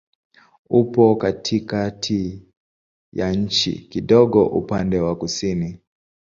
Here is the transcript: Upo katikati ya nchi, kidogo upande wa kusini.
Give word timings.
Upo 0.69 1.15
katikati 1.15 2.45
ya 3.13 3.31
nchi, 3.33 3.71
kidogo 3.71 4.45
upande 4.45 4.99
wa 4.99 5.15
kusini. 5.15 5.79